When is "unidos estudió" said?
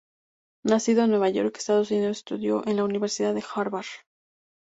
1.91-2.65